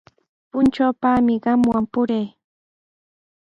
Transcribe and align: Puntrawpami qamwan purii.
Puntrawpami 0.51 1.33
qamwan 1.43 1.85
purii. 1.91 2.27